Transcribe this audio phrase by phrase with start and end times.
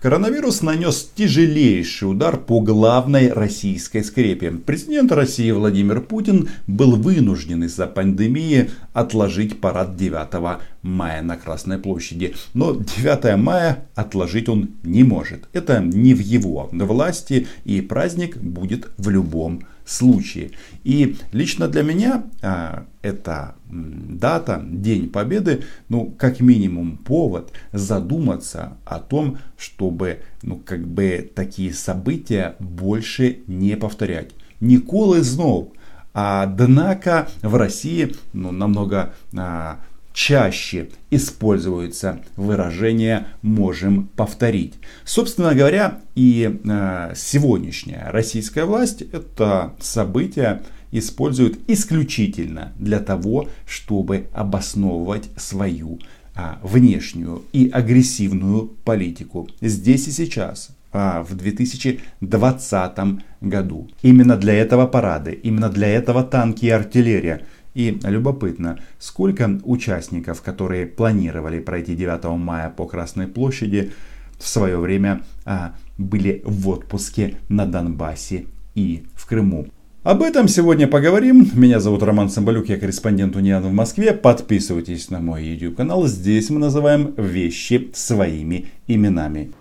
[0.00, 4.52] Коронавирус нанес тяжелейший удар по главной российской скрепе.
[4.52, 12.34] Президент России Владимир Путин был вынужден из-за пандемии отложить парад 9 мая на Красной площади.
[12.54, 15.48] Но 9 мая отложить он не может.
[15.52, 20.50] Это не в его власти и праздник будет в любом случае.
[20.84, 28.98] И лично для меня а, эта дата, День Победы, ну, как минимум повод задуматься о
[28.98, 34.32] том, чтобы, ну, как бы такие события больше не повторять.
[34.60, 35.68] Ніколи знов.
[36.12, 39.78] Однако в России ну, намного а,
[40.18, 44.74] чаще используется выражение «можем повторить».
[45.04, 55.28] Собственно говоря, и э, сегодняшняя российская власть это событие использует исключительно для того, чтобы обосновывать
[55.36, 56.00] свою
[56.34, 62.98] а, внешнюю и агрессивную политику здесь и сейчас, а, в 2020
[63.40, 63.88] году.
[64.02, 67.42] Именно для этого парады, именно для этого танки и артиллерия–
[67.78, 73.92] и любопытно, сколько участников, которые планировали пройти 9 мая по Красной площади,
[74.36, 79.68] в свое время а, были в отпуске на Донбассе и в Крыму.
[80.02, 81.48] Об этом сегодня поговорим.
[81.54, 84.12] Меня зовут Роман Самбалюк, я корреспондент Униан в Москве.
[84.12, 86.06] Подписывайтесь на мой YouTube канал.
[86.08, 89.52] Здесь мы называем вещи своими именами.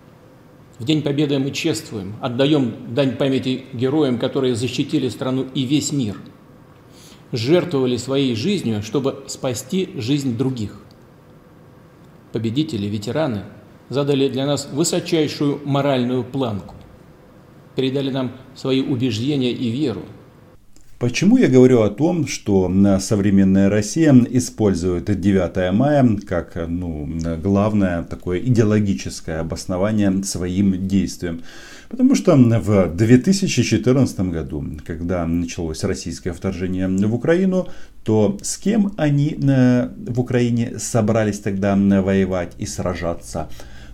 [0.79, 6.15] В День Победы мы чествуем, отдаем дань памяти героям, которые защитили страну и весь мир–
[7.31, 10.81] жертвовали своей жизнью, чтобы спасти жизнь других.
[12.31, 13.43] Победители, ветераны
[13.89, 16.75] задали для нас высочайшую моральную планку,
[17.75, 20.03] передали нам свои убеждения и веру.
[20.99, 27.07] Почему я говорю о том, что современная Россия использует 9 мая как ну,
[27.41, 31.43] главное такое идеологическое обоснование своим действиям?
[31.89, 37.67] Потому что в 2014 году, когда началось российское вторжение в Украину,
[38.03, 43.49] то с кем они э, в Украине собрались тогда воевать и сражаться?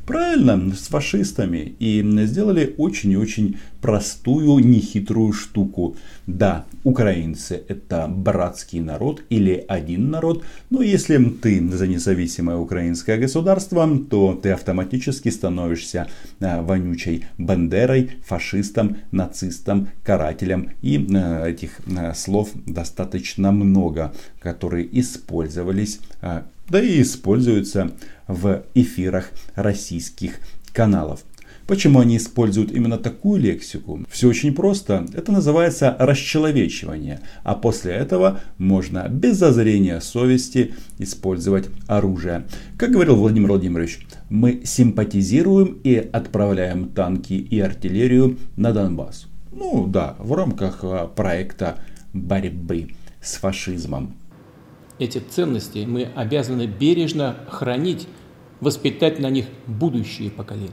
[0.06, 1.75] Правильно, с фашистами.
[1.80, 5.96] И сделали очень и очень простую, нехитрую штуку.
[6.28, 13.90] Да, украинцы это братский народ или один народ, но если ты за независимое украинское государство,
[14.09, 16.08] то ты автоматически становишься
[16.40, 20.72] а, вонючей бандерой, фашистом, нацистом, карателем.
[20.81, 26.00] И а, этих а, слов достаточно много, которые использовались
[26.70, 27.91] да и используются
[28.33, 30.39] в эфирах российских
[30.73, 31.23] каналов.
[31.66, 34.01] Почему они используют именно такую лексику?
[34.09, 35.05] Все очень просто.
[35.13, 37.22] Это называется расчеловечивание.
[37.43, 42.47] А после этого можно без зазрения совести использовать оружие.
[42.77, 49.27] Как говорил Владимир Владимирович, мы симпатизируем и отправляем танки и артиллерию на Донбасс.
[49.53, 51.77] Ну да, в рамках а, проекта
[52.11, 52.89] борьбы
[53.22, 54.17] с фашизмом
[54.99, 58.07] эти ценности мы обязаны бережно хранить,
[58.63, 60.72] воспитать на них будущие поколения.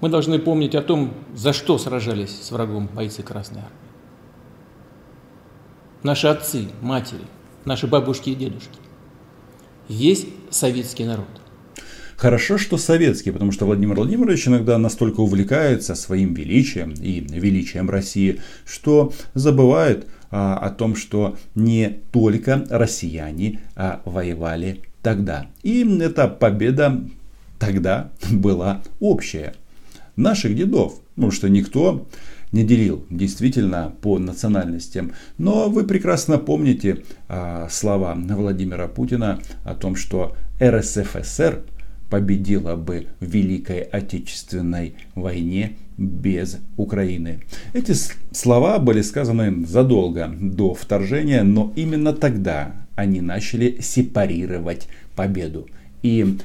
[0.00, 3.72] Мы должны помнить о том, за что сражались с врагом бойцы Красной Армии.
[6.02, 7.24] Наши отцы, матери,
[7.64, 8.78] наши бабушки и дедушки.
[9.88, 11.26] Весь советский народ.
[12.16, 18.40] Хорошо, что советский, потому что Владимир Владимирович иногда настолько увлекается своим величием и величием России,
[18.64, 25.46] что забывает а, о том, что не только россияне а, воевали тогда.
[25.62, 27.00] И эта победа
[27.60, 29.54] тогда была общая.
[30.16, 32.08] Наших дедов, потому что никто
[32.52, 35.12] не делил действительно по национальностям.
[35.38, 41.64] Но вы прекрасно помните а, слова Владимира Путина о том, что РСФСР
[42.10, 47.42] победила бы в Великой Отечественной войне без Украины.
[47.72, 47.92] Эти
[48.32, 55.68] слова были сказаны задолго до вторжения, но именно тогда они начали сепарировать победу
[56.02, 56.38] и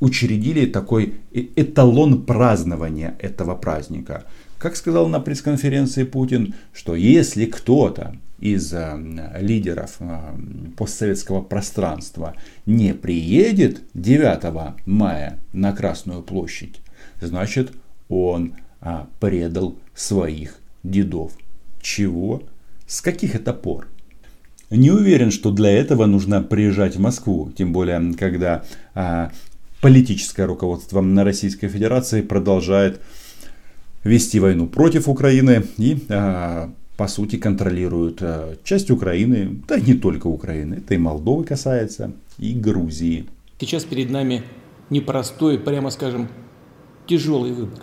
[0.00, 4.24] учредили такой эталон празднования этого праздника.
[4.58, 10.34] Как сказал на пресс-конференции Путин, что если кто-то из э, лидеров э,
[10.76, 12.34] постсоветского пространства
[12.64, 16.80] не приедет 9 мая на Красную площадь,
[17.20, 17.72] значит
[18.08, 21.32] он а, предал своих дедов.
[21.80, 22.42] Чего?
[22.86, 23.88] С каких это пор?
[24.72, 28.64] Не уверен, что для этого нужно приезжать в Москву, тем более, когда
[28.94, 29.30] а,
[29.82, 33.02] политическое руководство на Российской Федерации продолжает
[34.02, 40.28] вести войну против Украины и, а, по сути, контролирует а, часть Украины, да не только
[40.28, 43.26] Украины, это и Молдовы касается, и Грузии.
[43.60, 44.42] Сейчас перед нами
[44.88, 46.28] непростой, прямо скажем,
[47.06, 47.80] тяжелый выбор.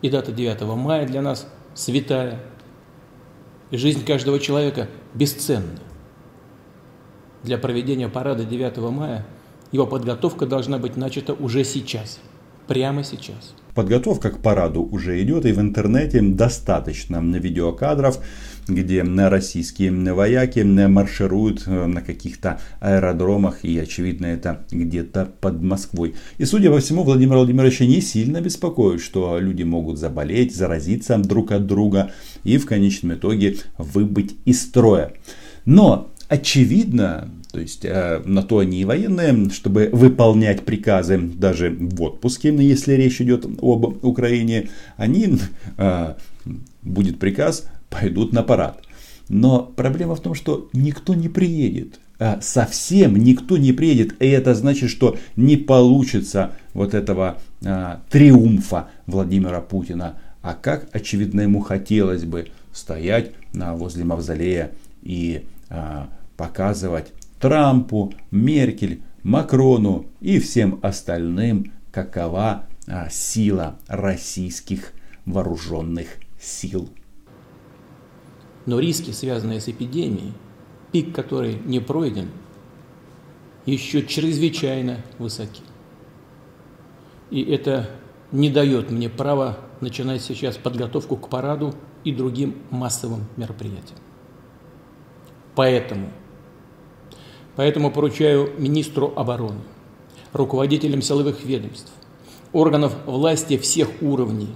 [0.00, 2.40] И дата 9 мая для нас святая.
[3.72, 5.78] Жизнь каждого человека бесценна.
[7.42, 9.26] Для проведения парада 9 мая
[9.72, 12.20] его подготовка должна быть начата уже сейчас,
[12.72, 18.18] прямо сейчас– Подготовка к параду уже идет, и в интернете достаточно видеокадров,
[18.68, 26.14] где российские вояки маршируют э, на каких-то аэродромах, и очевидно это где-то под Москвой.
[26.36, 31.50] И судя по всему, Владимир Владимирович не сильно беспокоит, что люди могут заболеть, заразиться друг
[31.50, 32.10] от друга
[32.44, 35.14] и в конечном итоге выбыть из строя.
[35.64, 42.00] Но очевидно, то есть э, на то они и военные, чтобы выполнять приказы даже в
[42.00, 45.36] отпуске, если речь идет об Украине, они,
[45.76, 46.14] э,
[46.80, 48.82] будет приказ, пойдут на парад.
[49.28, 52.00] Но проблема в том, что никто не приедет.
[52.18, 54.14] Э, совсем никто не приедет.
[54.22, 60.16] И это значит, что не получится вот этого э, триумфа Владимира Путина.
[60.40, 64.70] А как, очевидно, ему хотелось бы стоять на, возле мавзолея
[65.02, 66.04] и э,
[66.36, 74.92] показывать Трампу, Меркель, Макрону и всем остальным, какова а, сила российских
[75.26, 76.08] вооруженных
[76.40, 76.88] сил.
[78.66, 80.32] Но риски, связанные с эпидемией,
[80.92, 82.30] пик которой не пройден,
[83.66, 85.62] еще чрезвычайно высоки.
[87.30, 87.90] И это
[88.30, 91.74] не дает мне права начинать сейчас подготовку к параду
[92.04, 93.98] и другим массовым мероприятиям.
[95.54, 96.10] Поэтому
[97.56, 99.60] Поэтому поручаю министру обороны,
[100.32, 101.92] руководителям силовых ведомств,
[102.52, 104.54] органов власти всех уровней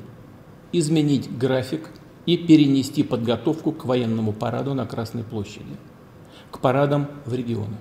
[0.72, 1.90] изменить график
[2.24, 5.76] и перенести подготовку к военному параду на Красной площади,
[6.50, 7.78] к парадам в регионах,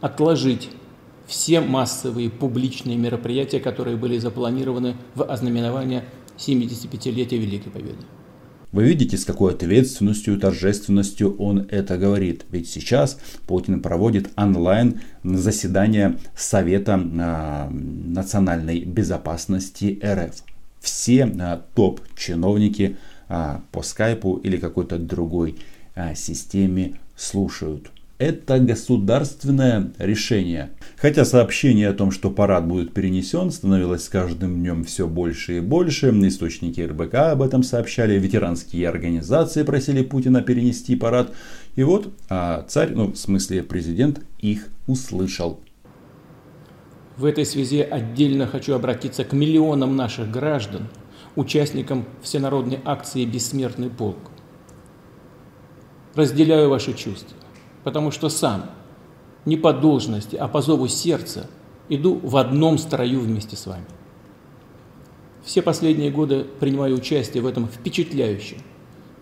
[0.00, 0.70] отложить
[1.26, 6.04] все массовые публичные мероприятия, которые были запланированы в ознаменование
[6.38, 7.98] 75-летия Великой Победы.
[8.72, 12.44] Вы видите, с какой ответственностью и торжественностью он это говорит.
[12.50, 20.36] Ведь сейчас Путин проводит онлайн заседание Совета а, национальной безопасности РФ.
[20.80, 22.96] Все а, топ-чиновники
[23.28, 25.56] а, по скайпу или какой-то другой
[26.14, 27.90] системе слушают
[28.20, 30.72] это государственное решение.
[30.98, 35.60] Хотя сообщение о том, что парад будет перенесен, становилось с каждым днем все больше и
[35.60, 36.10] больше.
[36.10, 41.32] Источники РБК об этом сообщали, ветеранские организации просили Путина перенести парад.
[41.76, 45.58] И вот а царь, ну в смысле президент, их услышал.
[47.16, 50.88] В этой связи отдельно хочу обратиться к миллионам наших граждан,
[51.36, 54.30] участникам всенародной акции «Бессмертный полк».
[56.14, 57.36] Разделяю ваши чувства
[57.84, 58.70] потому что сам,
[59.44, 61.46] не по должности, а по зову сердца,
[61.88, 63.86] иду в одном строю вместе с вами.
[65.44, 68.58] Все последние годы принимаю участие в этом впечатляющем,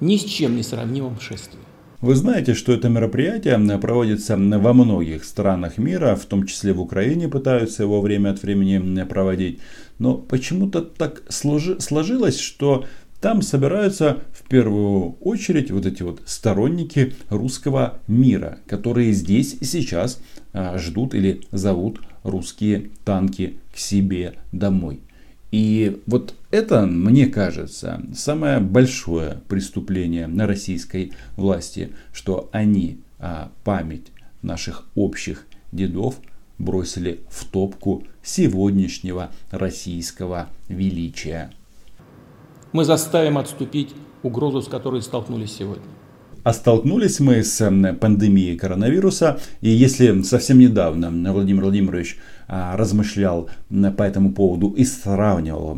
[0.00, 1.60] ни с чем не сравнимом шествии.
[2.00, 7.28] Вы знаете, что это мероприятие проводится во многих странах мира, в том числе в Украине
[7.28, 9.60] пытаются его время от времени проводить.
[9.98, 12.84] Но почему-то так сложилось, что
[13.20, 20.20] там собираются в первую очередь вот эти вот сторонники русского мира, которые здесь и сейчас
[20.52, 25.00] а, ждут или зовут русские танки к себе домой.
[25.50, 34.08] И вот это, мне кажется, самое большое преступление на российской власти, что они а, память
[34.42, 36.16] наших общих дедов
[36.58, 41.50] бросили в топку сегодняшнего российского величия
[42.72, 45.84] мы заставим отступить угрозу, с которой столкнулись сегодня.
[46.44, 49.38] А столкнулись мы с эм, пандемией коронавируса.
[49.60, 55.76] И если совсем недавно Владимир Владимирович а, размышлял по этому поводу и сравнивал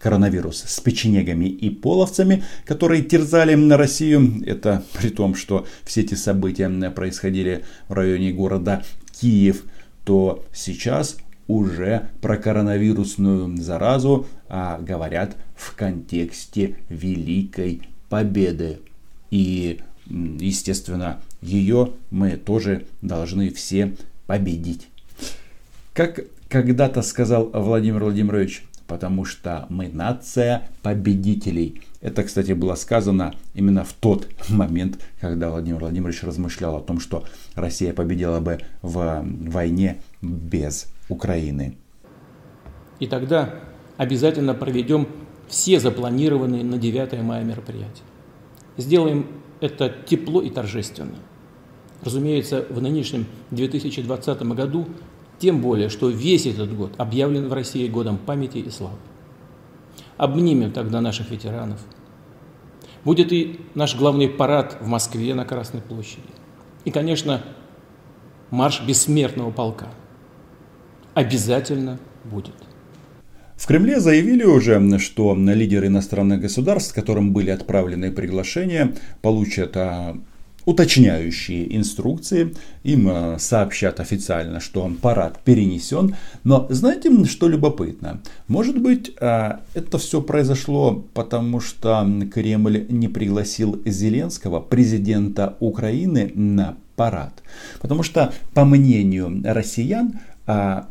[0.00, 6.14] коронавирус с печенегами и половцами, которые терзали на Россию, это при том, что все эти
[6.14, 8.82] события происходили в районе города
[9.20, 9.64] Киев,
[10.04, 11.16] то сейчас
[11.48, 18.80] уже про коронавирусную заразу а, говорят в контексте Великой Победы.
[19.30, 23.94] И, естественно, ее мы тоже должны все
[24.26, 24.88] победить.
[25.92, 31.82] Как когда-то сказал Владимир Владимирович, потому что мы нация победителей.
[32.00, 37.24] Это, кстати, было сказано именно в тот момент, когда Владимир Владимирович размышлял о том, что
[37.54, 41.76] Россия победила бы в войне без Украины.
[42.98, 43.54] И тогда
[43.96, 45.08] обязательно проведем
[45.48, 48.02] все запланированные на 9 мая мероприятия.
[48.76, 49.26] Сделаем
[49.60, 51.16] это тепло и торжественно.
[52.02, 54.86] Разумеется, в нынешнем 2020 году
[55.38, 58.96] Тем более, что весь этот год объявлен в России годом памяти и славы.
[60.16, 61.80] Обнимем тогда наших ветеранов.
[63.04, 66.22] Будет и наш главный парад в Москве на Красной площади.
[66.84, 67.42] И, конечно,
[68.50, 69.88] марш бессмертного полка.
[71.16, 72.52] Обязательно будет.
[73.56, 78.92] В Кремле заявили уже, что лидеры иностранных государств, которым были отправлены приглашения,
[79.22, 80.18] получат а,
[80.66, 82.54] уточняющие инструкции.
[82.82, 86.16] Им а, сообщат официально, что парад перенесен.
[86.44, 88.20] Но знаете, что любопытно?
[88.46, 96.76] Может быть, а, это все произошло потому, что Кремль не пригласил Зеленского, президента Украины, на
[96.94, 97.42] парад.
[97.80, 100.20] Потому что, по мнению россиян,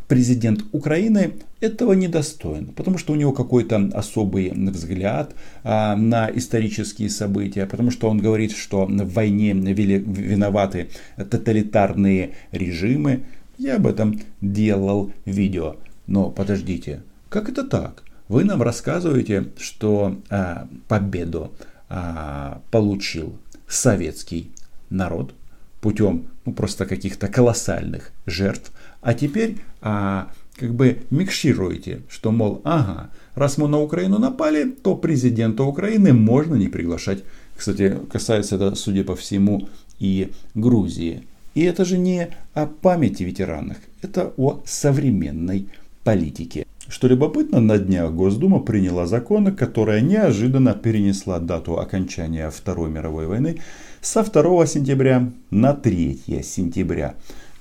[0.08, 1.34] президент Украины
[1.66, 5.34] этого недостоин, потому что у него какой-то особый взгляд
[5.64, 13.26] а, на исторические события, потому что он говорит, что в войне виноваты тоталитарные режимы.
[13.58, 15.78] Я об этом делал видео.
[16.08, 18.04] Но подождите, как это так?
[18.28, 21.54] Вы нам рассказываете, что а, победу
[21.90, 24.52] а, получил советский
[24.90, 25.34] народ
[25.82, 28.72] путем ну, просто каких-то колоссальных жертв,
[29.06, 34.96] а теперь а, как бы микшируете, что, мол, ага, раз мы на Украину напали, то
[34.96, 37.24] президента Украины можно не приглашать.
[37.56, 39.70] Кстати, касается это, судя по всему,
[40.00, 41.22] и Грузии.
[41.54, 45.68] И это же не о памяти ветеранах, это о современной
[46.04, 46.66] политике.
[46.88, 53.60] Что любопытно, на днях Госдума приняла закон, которая неожиданно перенесла дату окончания Второй мировой войны
[54.02, 57.14] со 2 сентября на 3 сентября.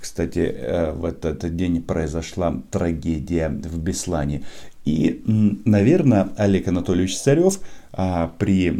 [0.04, 4.42] Кстати, э, в этот день произошла трагедия в Беслане.
[4.84, 5.22] И,
[5.64, 7.58] наверное, Олег Анатольевич Царев
[7.90, 8.70] а, при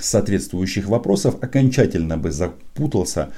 [0.00, 3.28] соответствующих вопросах окончательно бы запутался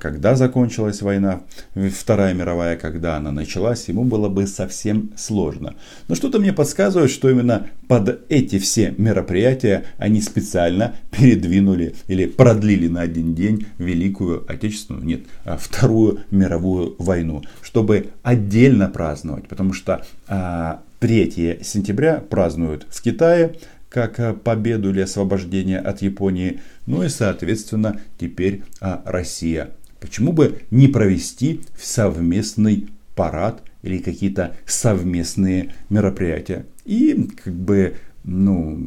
[0.00, 1.42] когда закончилась война,
[1.74, 5.74] Вторая мировая, когда она началась, ему было бы совсем сложно.
[6.08, 12.88] Но что-то мне подсказывает, что именно под эти все мероприятия они специально передвинули или продлили
[12.88, 20.02] на один день Великую Отечественную, нет, а Вторую мировую войну, чтобы отдельно праздновать, потому что
[20.28, 23.54] а, 3 сентября празднуют в Китае,
[23.88, 29.70] как э, победу или освобождение от Японии, ну и, соответственно, теперь а, Россия.
[30.00, 36.66] Почему бы не провести совместный парад или какие-то совместные мероприятия?
[36.84, 38.78] И как бы ну,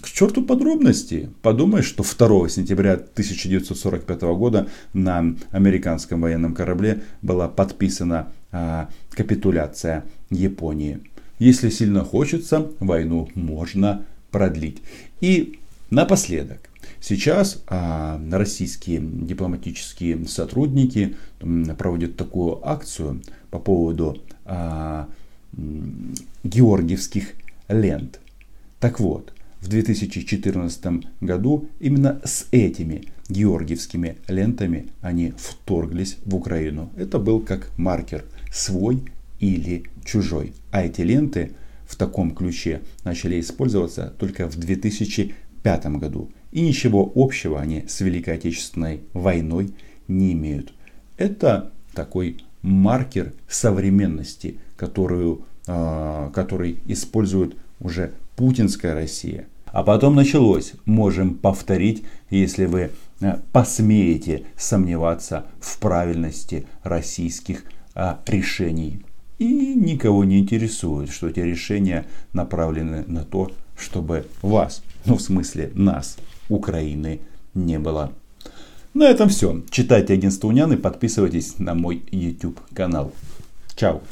[0.00, 1.28] к черту подробности.
[1.42, 11.00] Подумай, что 2 сентября 1945 года на американском военном корабле была подписана а, капитуляция Японии.
[11.38, 14.82] Если сильно хочется, войну можно продлить.
[15.20, 15.58] И
[15.90, 16.68] напоследок.
[17.00, 21.16] Сейчас а, российские дипломатические сотрудники
[21.78, 25.08] проводят такую акцию по поводу а,
[26.42, 27.34] георгиевских
[27.68, 28.20] лент.
[28.80, 30.84] Так вот, в 2014
[31.20, 36.90] году именно с этими георгиевскими лентами они вторглись в Украину.
[36.96, 39.02] Это был как маркер свой
[39.40, 40.52] или чужой.
[40.70, 41.52] А эти ленты
[41.86, 46.30] в таком ключе начали использоваться только в 2005 году.
[46.52, 49.72] И ничего общего они с Великой Отечественной войной
[50.08, 50.72] не имеют.
[51.16, 59.46] Это такой маркер современности, которую, э, который использует уже путинская Россия.
[59.66, 62.90] А потом началось, можем повторить, если вы
[63.20, 67.64] а, посмеете сомневаться в правильности российских
[67.94, 69.02] а, решений.
[69.38, 75.70] И никого не интересует, что эти решения направлены на то, чтобы вас, ну в смысле
[75.74, 76.16] нас,
[76.48, 77.20] Украины,
[77.54, 78.12] не было.
[78.94, 79.62] На этом все.
[79.68, 83.12] Читайте агентство Унян и подписывайтесь на мой YouTube канал.
[83.74, 84.00] Чао.